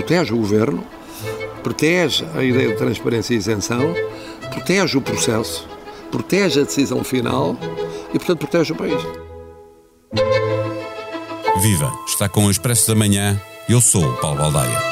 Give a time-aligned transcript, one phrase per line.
[0.00, 0.82] protege o governo,
[1.62, 3.94] protege a ideia de transparência e isenção,
[4.50, 5.68] protege o processo,
[6.10, 7.54] protege a decisão final
[8.08, 9.02] e, portanto, protege o país.
[11.60, 11.92] Viva!
[12.08, 13.38] Está com o Expresso da Manhã.
[13.68, 14.90] Eu sou o Paulo Baldaia.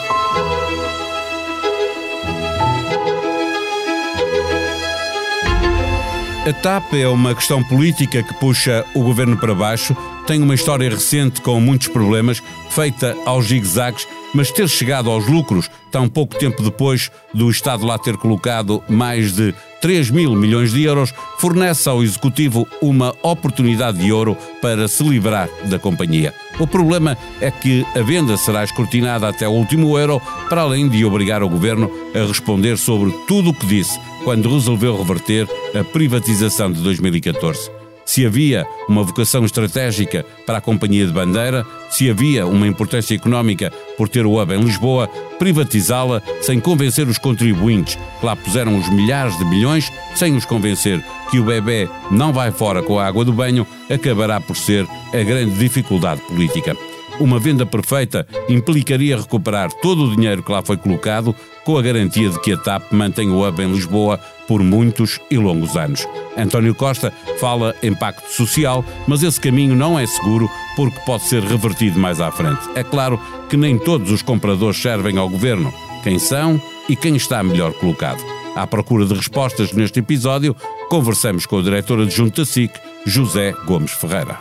[6.46, 9.94] A TAP é uma questão política que puxa o governo para baixo,
[10.26, 15.70] tem uma história recente com muitos problemas, feita aos zigue-zagues, mas ter chegado aos lucros
[15.90, 20.82] tão pouco tempo depois do Estado lá ter colocado mais de 3 mil milhões de
[20.82, 26.34] euros, fornece ao Executivo uma oportunidade de ouro para se livrar da companhia.
[26.58, 31.04] O problema é que a venda será escrutinada até o último euro, para além de
[31.04, 36.72] obrigar o Governo a responder sobre tudo o que disse quando resolveu reverter a privatização
[36.72, 37.77] de 2014
[38.08, 43.70] se havia uma vocação estratégica para a Companhia de Bandeira, se havia uma importância económica
[43.98, 45.06] por ter o hub em Lisboa,
[45.38, 51.04] privatizá-la sem convencer os contribuintes, que lá puseram os milhares de milhões, sem os convencer
[51.30, 55.22] que o bebê não vai fora com a água do banho, acabará por ser a
[55.22, 56.74] grande dificuldade política.
[57.20, 62.30] Uma venda perfeita implicaria recuperar todo o dinheiro que lá foi colocado, com a garantia
[62.30, 66.08] de que a TAP mantém o hub em Lisboa por muitos e longos anos.
[66.36, 71.42] António Costa fala em pacto social, mas esse caminho não é seguro porque pode ser
[71.42, 72.60] revertido mais à frente.
[72.74, 75.72] É claro que nem todos os compradores servem ao governo.
[76.02, 78.24] Quem são e quem está melhor colocado?
[78.56, 80.56] À procura de respostas neste episódio,
[80.88, 82.72] conversamos com o diretor adjunto da SIC,
[83.06, 84.38] José Gomes Ferreira.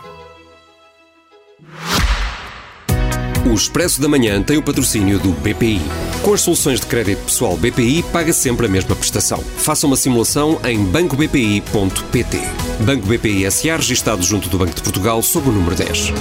[3.46, 5.80] O Expresso da Manhã tem o patrocínio do BPI.
[6.22, 9.38] Com as soluções de crédito pessoal BPI, paga sempre a mesma prestação.
[9.38, 12.38] Faça uma simulação em bancobpi.pt.
[12.84, 16.12] Banco BPI SA, registado junto do Banco de Portugal, sob o número 10.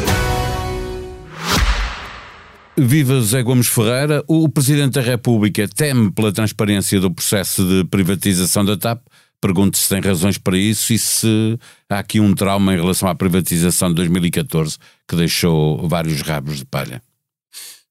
[2.77, 4.23] Viva José Gomes Ferreira.
[4.27, 9.01] O Presidente da República teme pela transparência do processo de privatização da TAP.
[9.39, 13.13] Pergunto se tem razões para isso e se há aqui um trauma em relação à
[13.13, 14.77] privatização de 2014
[15.07, 17.01] que deixou vários rabos de palha.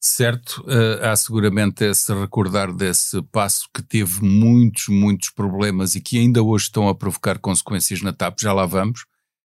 [0.00, 6.18] Certo, uh, há seguramente se recordar desse passo que teve muitos, muitos problemas e que
[6.18, 9.04] ainda hoje estão a provocar consequências na TAP, já lá vamos.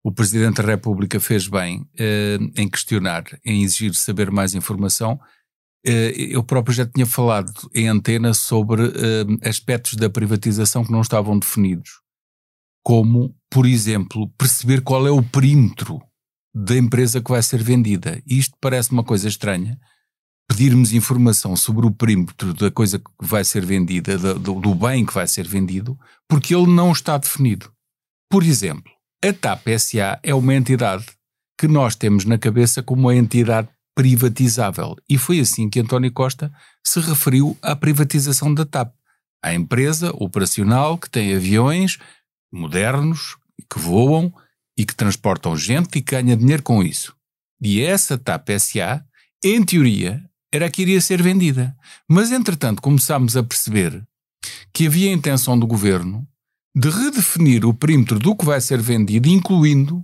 [0.03, 5.19] O Presidente da República fez bem uh, em questionar, em exigir saber mais informação.
[5.85, 8.83] Uh, eu próprio já tinha falado em antena sobre
[9.43, 11.89] aspectos da privatização que não estavam definidos,
[12.83, 15.99] como, por exemplo, perceber qual é o perímetro
[16.53, 18.21] da empresa que vai ser vendida.
[18.27, 19.79] Isto parece uma coisa estranha,
[20.47, 25.13] pedirmos informação sobre o perímetro da coisa que vai ser vendida, do, do bem que
[25.13, 27.71] vai ser vendido, porque ele não está definido.
[28.29, 28.91] Por exemplo,
[29.23, 31.05] a TAP SA é uma entidade
[31.57, 33.69] que nós temos na cabeça como uma entidade
[34.01, 34.95] privatizável.
[35.07, 36.51] E foi assim que António Costa
[36.83, 38.91] se referiu à privatização da TAP.
[39.43, 41.99] A empresa operacional que tem aviões
[42.51, 43.37] modernos,
[43.71, 44.33] que voam
[44.75, 47.15] e que transportam gente e ganha dinheiro com isso.
[47.61, 49.05] E essa TAP SA,
[49.43, 51.77] em teoria, era que iria ser vendida.
[52.09, 54.03] Mas, entretanto, começámos a perceber
[54.73, 56.27] que havia a intenção do governo
[56.75, 60.03] de redefinir o perímetro do que vai ser vendido, incluindo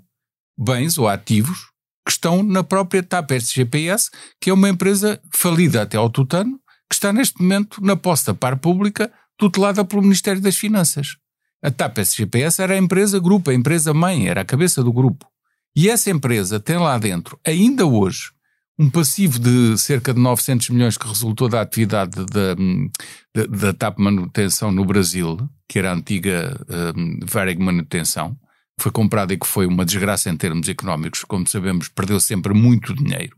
[0.55, 1.71] bens ou ativos
[2.07, 4.09] que estão na própria TAP SGPS,
[4.39, 6.57] que é uma empresa falida até ao tutano,
[6.89, 11.17] que está neste momento na posse da par pública, tutelada pelo Ministério das Finanças.
[11.61, 15.27] A TAP SGPS era a empresa grupo, a empresa mãe, era a cabeça do grupo.
[15.75, 18.31] E essa empresa tem lá dentro, ainda hoje,
[18.79, 23.99] um passivo de cerca de 900 milhões que resultou da atividade da, da, da TAP
[23.99, 25.37] Manutenção no Brasil,
[25.67, 26.57] que era a antiga
[26.95, 28.37] um, Varig Manutenção,
[28.79, 32.93] foi comprada e que foi uma desgraça em termos económicos, como sabemos, perdeu sempre muito
[32.93, 33.35] dinheiro.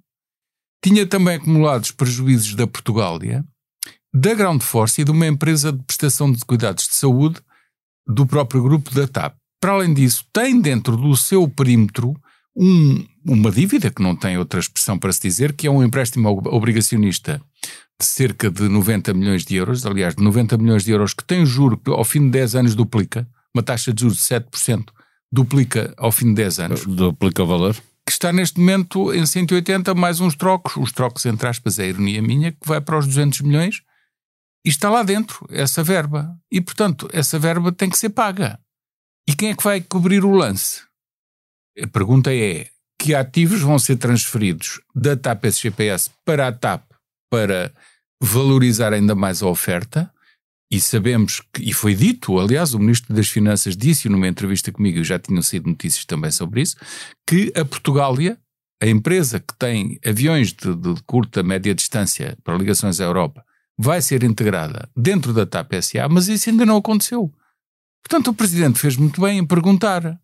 [0.83, 3.44] Tinha também acumulados prejuízos da Portugália,
[4.13, 7.41] da Ground Force e de uma empresa de prestação de cuidados de saúde
[8.07, 9.35] do próprio grupo da TAP.
[9.61, 12.16] Para além disso, tem dentro do seu perímetro
[12.56, 16.29] um, uma dívida, que não tem outra expressão para se dizer, que é um empréstimo
[16.47, 17.41] obrigacionista
[18.00, 21.45] de cerca de 90 milhões de euros, aliás, de 90 milhões de euros, que tem
[21.45, 24.86] juro que ao fim de 10 anos duplica, uma taxa de juros de 7%,
[25.31, 26.85] duplica ao fim de 10 anos.
[26.85, 27.75] Duplica o valor?
[28.05, 31.87] Que está neste momento em 180 mais uns trocos, os trocos entre aspas, é a
[31.87, 33.81] ironia minha, que vai para os 200 milhões,
[34.65, 36.37] e está lá dentro essa verba.
[36.51, 38.59] E, portanto, essa verba tem que ser paga.
[39.27, 40.81] E quem é que vai cobrir o lance?
[41.81, 42.67] A pergunta é:
[42.99, 46.83] que ativos vão ser transferidos da TAP SGPS para a TAP
[47.29, 47.71] para
[48.21, 50.11] valorizar ainda mais a oferta?
[50.71, 55.04] E sabemos que, e foi dito, aliás, o Ministro das Finanças disse numa entrevista comigo,
[55.04, 56.75] já tinham sido notícias também sobre isso,
[57.25, 58.38] que a Portugália,
[58.81, 63.44] a empresa que tem aviões de, de curta, média distância para ligações à Europa,
[63.77, 67.33] vai ser integrada dentro da TAP SA, mas isso ainda não aconteceu.
[68.04, 70.19] Portanto, o Presidente fez muito bem em perguntar.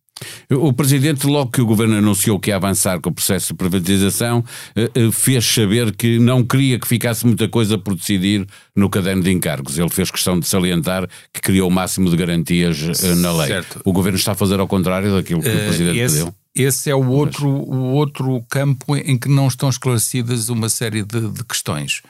[0.49, 4.45] O Presidente, logo que o Governo anunciou que ia avançar com o processo de privatização,
[4.75, 9.23] eh, eh, fez saber que não queria que ficasse muita coisa por decidir no caderno
[9.23, 9.77] de encargos.
[9.77, 13.47] Ele fez questão de salientar que criou o máximo de garantias eh, na lei.
[13.47, 13.81] Certo.
[13.83, 16.35] O Governo está a fazer ao contrário daquilo que uh, o Presidente esse, pediu.
[16.55, 21.29] Esse é o outro, o outro campo em que não estão esclarecidas uma série de,
[21.29, 22.01] de questões,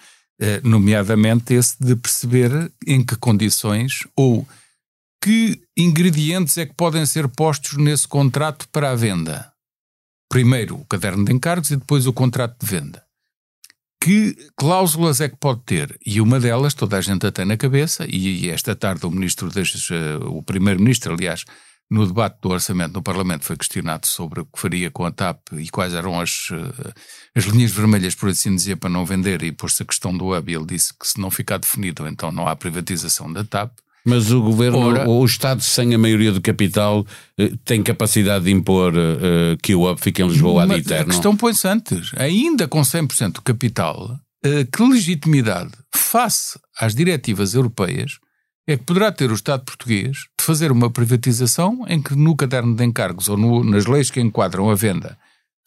[0.63, 4.45] nomeadamente esse de perceber em que condições ou
[5.21, 9.51] que ingredientes é que podem ser postos nesse contrato para a venda?
[10.29, 13.05] Primeiro o caderno de encargos e depois o contrato de venda.
[14.01, 15.97] Que cláusulas é que pode ter?
[16.05, 19.49] E uma delas toda a gente a tem na cabeça, e esta tarde o ministro,
[19.49, 21.43] eh, o primeiro-ministro, aliás,
[21.89, 25.53] no debate do orçamento no Parlamento foi questionado sobre o que faria com a TAP
[25.53, 26.93] e quais eram as, eh,
[27.35, 30.53] as linhas vermelhas, por assim dizer, para não vender, e pôs-se a questão do hub,
[30.53, 33.71] ele disse que se não ficar definido, então não há privatização da TAP.
[34.05, 37.05] Mas o governo, Ora, o Estado sem a maioria do capital,
[37.39, 41.11] eh, tem capacidade de impor uh, que o UP fique em Lisboa ad eterno?
[41.11, 42.11] A questão põe-se antes.
[42.15, 48.19] Ainda com 100% do capital, uh, que legitimidade face às diretivas europeias
[48.67, 52.75] é que poderá ter o Estado português de fazer uma privatização em que no caderno
[52.75, 55.17] de encargos ou no, nas leis que enquadram a venda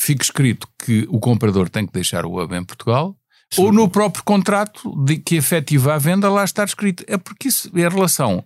[0.01, 3.17] fique escrito que o comprador tem que deixar o hub em Portugal
[3.53, 3.63] Sim.
[3.63, 7.05] ou no próprio contrato de que efetiva a venda lá está escrito.
[7.07, 8.45] É porque isso, em relação.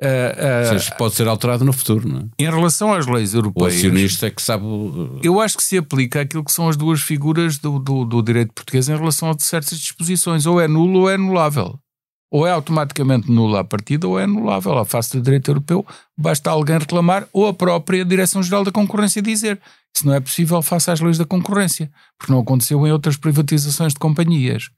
[0.00, 2.24] Uh, uh, pode ser alterado no futuro, não é?
[2.38, 3.74] Em relação às leis europeias.
[3.74, 4.64] O acionista é que sabe.
[5.22, 8.52] Eu acho que se aplica aquilo que são as duas figuras do, do, do direito
[8.52, 10.44] português em relação a certas disposições.
[10.44, 11.78] Ou é nulo ou é anulável.
[12.30, 14.76] Ou é automaticamente nula a partida ou é anulável.
[14.78, 19.60] À face do direito europeu, basta alguém reclamar ou a própria Direção-Geral da Concorrência dizer
[19.94, 23.92] isso não é possível face às leis da concorrência, porque não aconteceu em outras privatizações
[23.92, 24.70] de companhias.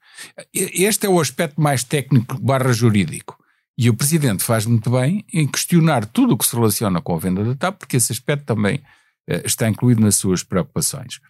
[0.53, 3.39] Este é o aspecto mais técnico barra jurídico.
[3.77, 7.19] E o Presidente faz muito bem em questionar tudo o que se relaciona com a
[7.19, 11.21] venda da TAP, porque esse aspecto também uh, está incluído nas suas preocupações.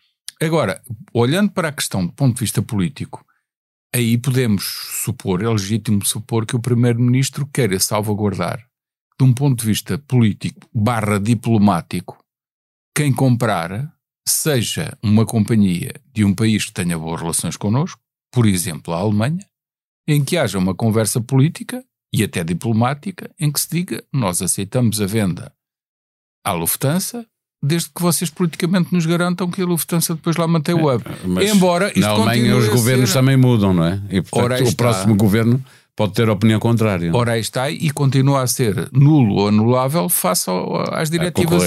[0.41, 0.83] Agora,
[1.13, 3.25] olhando para a questão do ponto de vista político,
[3.95, 4.65] aí podemos
[5.05, 8.59] supor, é legítimo supor que o Primeiro-Ministro queira salvaguardar,
[9.19, 12.19] de um ponto de vista político barra diplomático,
[12.95, 13.93] quem comprar
[14.27, 18.01] seja uma companhia de um país que tenha boas relações connosco,
[18.33, 19.47] por exemplo, a Alemanha,
[20.09, 25.01] em que haja uma conversa política e até diplomática em que se diga nós aceitamos
[25.01, 25.53] a venda
[26.45, 27.27] à Lufthansa
[27.63, 31.03] desde que vocês politicamente nos garantam que a Lufthansa depois lá mantém o hub.
[31.25, 33.19] Mas Embora isto na Alemanha os governos ser...
[33.19, 34.03] também mudam, não é?
[34.11, 35.65] E portanto, o próximo governo
[35.97, 37.15] pode ter opinião contrária.
[37.15, 40.51] Ora, aí está, e continua a ser nulo ou anulável face
[40.93, 41.65] às diretivas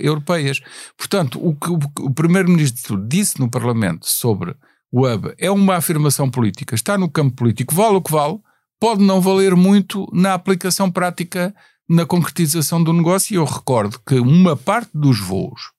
[0.00, 0.60] europeias.
[0.96, 4.54] Portanto, o que o, o Primeiro-Ministro disse no Parlamento sobre
[4.90, 8.38] o hub é uma afirmação política, está no campo político, vale o que vale,
[8.78, 11.54] pode não valer muito na aplicação prática,
[11.88, 15.72] na concretização do negócio, e eu recordo que uma parte dos voos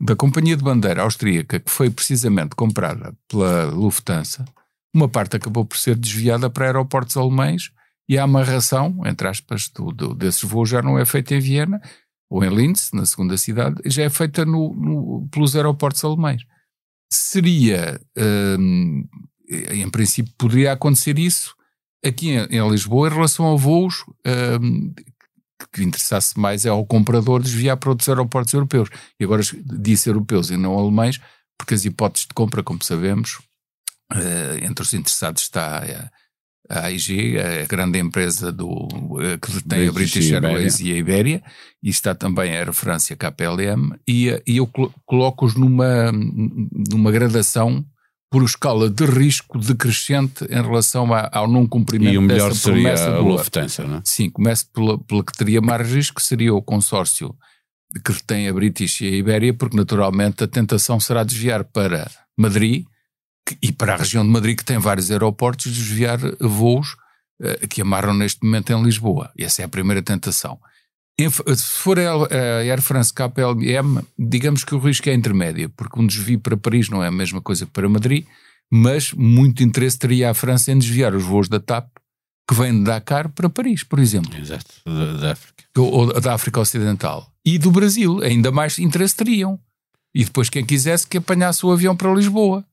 [0.00, 4.44] da companhia de bandeira austríaca, que foi precisamente comprada pela Lufthansa,
[4.94, 7.70] uma parte acabou por ser desviada para aeroportos alemães
[8.08, 11.80] e a amarração, entre aspas, do, do, desses voos já não é feita em Viena
[12.30, 16.42] ou em Linz, na segunda cidade, já é feita no, no, pelos aeroportos alemães.
[17.10, 18.00] Seria,
[18.58, 19.06] hum,
[19.48, 21.54] em princípio, poderia acontecer isso
[22.04, 24.04] aqui em, em Lisboa em relação a voos
[24.60, 24.92] hum,
[25.72, 28.88] que interessasse mais é ao comprador desviar para outros aeroportos europeus.
[29.18, 31.20] E agora disse europeus e não alemães,
[31.58, 33.38] porque as hipóteses de compra, como sabemos,
[34.12, 36.10] Uh, entre os interessados está a,
[36.68, 38.88] a AIG, a grande empresa do,
[39.20, 41.42] eh, que detém a British Airways e a Iberia,
[41.82, 44.68] e está também a Air France e a KPLM, e, e eu
[45.06, 47.84] coloco-os numa, numa gradação
[48.30, 52.60] por escala de risco decrescente em relação a, ao não cumprimento e o melhor dessa
[52.60, 54.02] seria promessa a Lufthansa, não é?
[54.04, 57.34] Sim, começo pela, pela que teria mais risco, seria o consórcio
[58.04, 62.84] que retém a British e a Iberia, porque naturalmente a tentação será desviar para Madrid,
[63.62, 66.96] e para a região de Madrid, que tem vários aeroportos, desviar voos
[67.40, 69.30] uh, que amarram neste momento em Lisboa.
[69.38, 70.58] Essa é a primeira tentação.
[71.18, 76.40] se for a Air France KPLM, digamos que o risco é intermédio, porque um desvio
[76.40, 78.24] para Paris não é a mesma coisa que para Madrid,
[78.70, 81.88] mas muito interesse teria a França em desviar os voos da TAP
[82.48, 84.34] que vêm de Dakar para Paris, por exemplo.
[84.34, 84.66] Exato,
[85.20, 85.64] da, África.
[85.76, 87.30] Ou, ou da África Ocidental.
[87.44, 89.60] E do Brasil, ainda mais interesse teriam.
[90.14, 92.64] E depois quem quisesse que apanhasse o avião para Lisboa.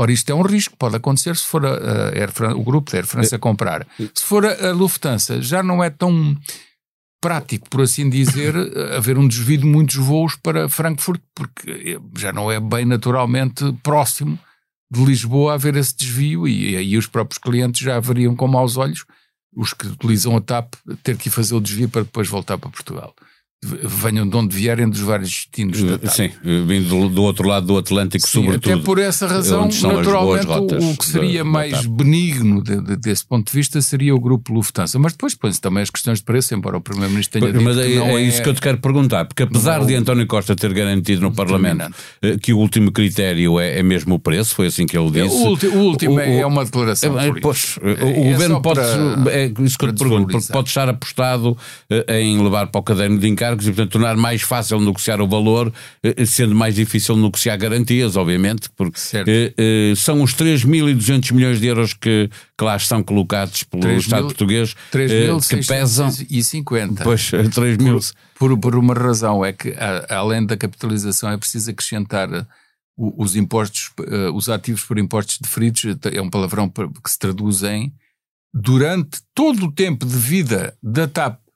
[0.00, 3.06] Ora, isto é um risco, pode acontecer se for a, a o grupo da Air
[3.06, 3.84] France a comprar.
[4.14, 6.36] Se for a, a Lufthansa, já não é tão
[7.20, 8.54] prático, por assim dizer,
[8.96, 14.38] haver um desvio de muitos voos para Frankfurt, porque já não é bem naturalmente próximo
[14.88, 19.04] de Lisboa haver esse desvio e aí os próprios clientes já veriam com maus olhos
[19.54, 23.14] os que utilizam a TAP ter que fazer o desvio para depois voltar para Portugal
[23.64, 26.12] venham de onde vierem dos vários destinos da TAP.
[26.12, 26.30] Sim,
[26.64, 28.74] vindo do outro lado do Atlântico, Sim, sobretudo.
[28.74, 33.26] Até por essa razão, naturalmente, o que seria da, mais da benigno de, de, desse
[33.26, 34.98] ponto de vista seria o grupo Lufthansa.
[34.98, 37.92] Mas depois põe-se também as questões de preço, embora o Primeiro-Ministro tenha dito Mas é,
[37.94, 41.34] é, isso que eu te quero perguntar, porque apesar de António Costa ter garantido no
[41.34, 45.10] Parlamento eh, que o último critério é, é, mesmo o preço, foi assim que ele
[45.10, 45.34] disse.
[45.34, 47.18] O, ulti, o último o, é uma declaração.
[47.18, 48.80] É, pois, o é governo pode.
[48.80, 51.56] Para, é isso que eu te pergunto, pode estar apostado
[51.90, 55.26] eh, em levar para o caderno de encargos e, portanto, tornar mais fácil negociar o
[55.26, 61.60] valor, eh, sendo mais difícil negociar garantias, obviamente, porque eh, eh, são os 3.200 milhões
[61.60, 65.66] de euros que, que lá estão colocados pelo 3 Estado mil, português 3 mil, que
[65.66, 66.10] pesam.
[66.28, 67.04] E 50.
[67.04, 67.98] Pois, 3 mil.
[68.38, 69.74] Por, por, por, uma razão, é que
[70.08, 72.28] além da capitalização é preciso acrescentar
[72.96, 73.92] os impostos,
[74.34, 77.92] os ativos por impostos deferidos, é um palavrão que se traduz em
[78.52, 81.47] durante todo o tempo de vida da TAP eh,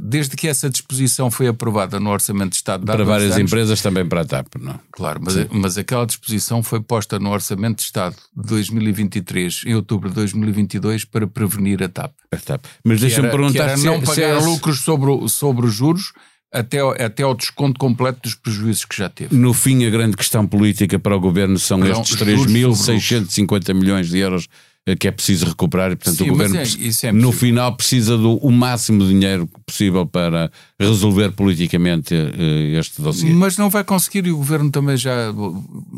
[0.00, 2.86] desde que essa disposição foi aprovada no Orçamento de Estado...
[2.86, 4.80] Para várias anos, empresas, também para a TAP, não?
[4.90, 10.08] Claro, mas, mas aquela disposição foi posta no Orçamento de Estado de 2023, em outubro
[10.08, 12.12] de 2022, para prevenir a TAP.
[12.32, 12.64] A TAP.
[12.84, 13.64] Mas deixa-me perguntar...
[13.64, 14.38] Era não se, pagar se é...
[14.38, 16.12] lucros sobre, sobre os juros
[16.52, 19.34] até, até ao desconto completo dos prejuízos que já teve.
[19.34, 24.18] No fim, a grande questão política para o Governo são não, estes 3.650 milhões de
[24.18, 27.76] euros eh, que é preciso recuperar e, portanto, Sim, o governo é, é no final
[27.76, 33.32] precisa do o máximo de dinheiro possível para resolver politicamente uh, este dossiê.
[33.32, 35.32] Mas não vai conseguir e o governo também já,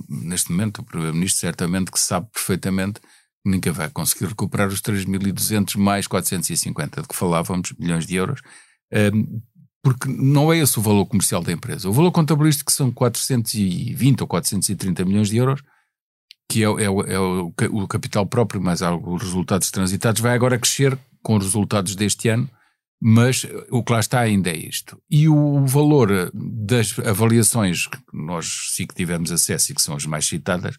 [0.08, 5.78] neste momento, o primeiro-ministro certamente que sabe perfeitamente que nunca vai conseguir recuperar os 3.200
[5.78, 8.42] mais 450 de que falávamos, milhões de euros,
[9.14, 9.40] um,
[9.82, 11.88] porque não é esse o valor comercial da empresa.
[11.88, 15.62] O valor contabilístico são 420 ou 430 milhões de euros
[16.54, 20.96] que é, é, é o, o, capital próprio, mais alguns resultados transitados, vai agora crescer
[21.20, 22.49] com os resultados deste ano,
[23.02, 24.96] mas o que lá está ainda é isto.
[25.11, 30.06] E o valor das avaliações que nós sim que tivemos acesso e que são as
[30.06, 30.78] mais citadas,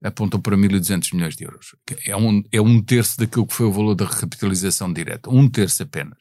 [0.00, 1.74] apontam para 1.200 milhões de euros.
[2.06, 5.28] É um, é um terço daquilo que foi o valor da recapitalização direta.
[5.28, 6.18] Um terço apenas.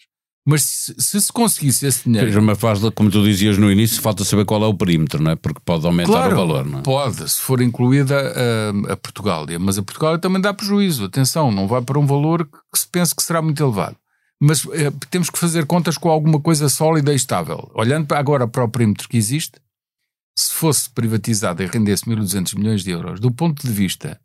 [0.48, 2.28] Mas se, se, se conseguisse esse dinheiro.
[2.28, 5.32] Seja uma fase, como tu dizias no início, falta saber qual é o perímetro, não
[5.32, 5.36] é?
[5.36, 6.82] Porque pode aumentar claro, o valor, não é?
[6.84, 9.58] Pode, se for incluída a, a Portugália.
[9.58, 11.06] Mas a Portugália também dá prejuízo.
[11.06, 13.98] Atenção, não vai para um valor que se pense que será muito elevado.
[14.40, 17.72] Mas é, temos que fazer contas com alguma coisa sólida e estável.
[17.74, 19.60] Olhando agora para o perímetro que existe,
[20.38, 24.20] se fosse privatizado e rendesse 1.200 milhões de euros, do ponto de vista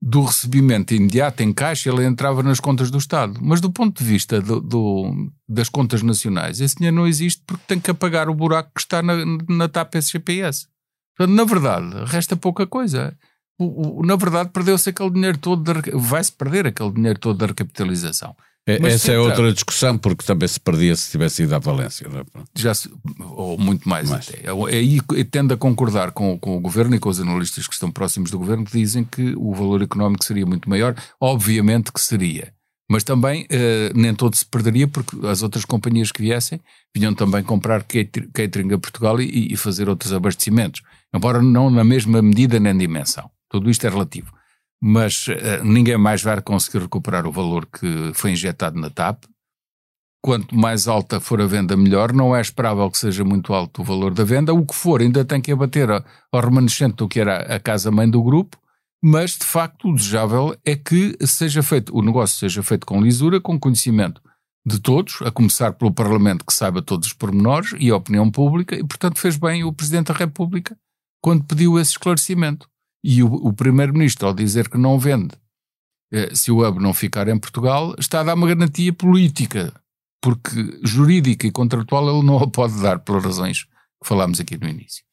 [0.00, 3.40] do recebimento imediato em caixa, ele entrava nas contas do Estado.
[3.42, 7.64] Mas do ponto de vista do, do, das contas nacionais, esse dinheiro não existe porque
[7.66, 9.14] tem que apagar o buraco que está na,
[9.48, 10.68] na TAP SGPS.
[11.16, 13.16] Portanto, na verdade, resta pouca coisa.
[13.58, 15.64] O, o, na verdade, perdeu-se aquele dinheiro todo,
[15.94, 18.36] vai-se perder aquele dinheiro todo da recapitalização.
[18.68, 22.06] É, Mas essa é outra discussão, porque também se perdia se tivesse ido à Valência.
[22.06, 22.40] É?
[22.54, 24.28] Já se, ou muito mais, mais.
[24.28, 24.42] até.
[24.70, 28.30] Aí tendo a concordar com, com o governo e com os analistas que estão próximos
[28.30, 30.94] do governo, que dizem que o valor económico seria muito maior.
[31.18, 32.52] Obviamente que seria.
[32.90, 36.60] Mas também eh, nem todo se perderia, porque as outras companhias que viessem
[36.94, 37.86] vinham também comprar
[38.34, 40.82] catering a Portugal e, e fazer outros abastecimentos.
[41.14, 43.30] Embora não na mesma medida nem dimensão.
[43.48, 44.37] Tudo isto é relativo
[44.80, 49.24] mas uh, ninguém mais vai conseguir recuperar o valor que foi injetado na TAP.
[50.22, 52.12] Quanto mais alta for a venda, melhor.
[52.12, 54.52] Não é esperável que seja muito alto o valor da venda.
[54.52, 58.22] O que for, ainda tem que abater ao remanescente do que era a casa-mãe do
[58.22, 58.58] grupo,
[59.02, 63.40] mas de facto o desejável é que seja feito, o negócio seja feito com lisura,
[63.40, 64.20] com conhecimento
[64.66, 68.74] de todos, a começar pelo Parlamento que saiba todos os pormenores e a opinião pública,
[68.74, 70.76] e portanto fez bem o Presidente da República
[71.22, 72.68] quando pediu esse esclarecimento.
[73.02, 75.34] E o, o Primeiro-Ministro, ao dizer que não vende,
[76.12, 79.72] eh, se o hub não ficar em Portugal, está a dar uma garantia política,
[80.20, 84.68] porque jurídica e contratual ele não a pode dar pelas razões que falámos aqui no
[84.68, 85.04] início.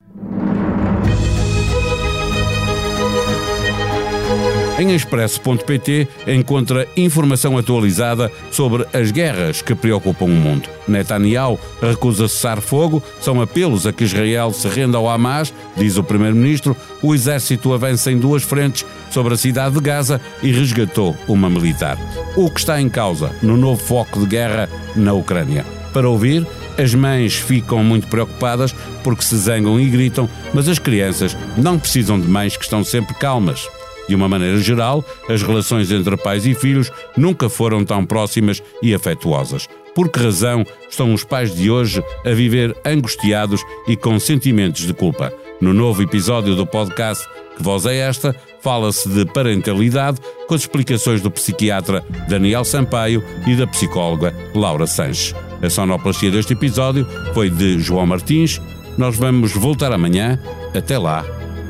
[4.78, 10.68] Em expresso.pt encontra informação atualizada sobre as guerras que preocupam o mundo.
[10.86, 16.04] Netanyahu recusa cessar fogo, são apelos a que Israel se renda ao Hamas, diz o
[16.04, 16.76] primeiro-ministro.
[17.02, 21.98] O exército avança em duas frentes sobre a cidade de Gaza e resgatou uma militar.
[22.36, 25.66] O que está em causa no novo foco de guerra na Ucrânia?
[25.94, 26.46] Para ouvir,
[26.78, 32.20] as mães ficam muito preocupadas porque se zangam e gritam, mas as crianças não precisam
[32.20, 33.66] de mães que estão sempre calmas.
[34.08, 38.94] De uma maneira geral, as relações entre pais e filhos nunca foram tão próximas e
[38.94, 39.68] afetuosas.
[39.94, 44.94] Por que razão estão os pais de hoje a viver angustiados e com sentimentos de
[44.94, 45.34] culpa?
[45.62, 48.36] No novo episódio do podcast Que Voz é Esta?
[48.66, 55.36] fala-se de parentalidade, com as explicações do psiquiatra Daniel Sampaio e da psicóloga Laura Sanches.
[55.62, 58.60] A sonoplastia deste episódio foi de João Martins.
[58.98, 60.40] Nós vamos voltar amanhã.
[60.74, 61.24] Até lá,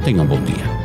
[0.06, 0.85] tenham um bom dia.